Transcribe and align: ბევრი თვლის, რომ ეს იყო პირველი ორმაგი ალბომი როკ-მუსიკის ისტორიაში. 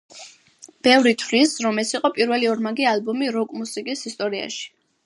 ბევრი 0.87 1.13
თვლის, 1.25 1.53
რომ 1.65 1.83
ეს 1.83 1.93
იყო 1.99 2.11
პირველი 2.17 2.51
ორმაგი 2.55 2.89
ალბომი 2.95 3.31
როკ-მუსიკის 3.39 4.05
ისტორიაში. 4.15 4.69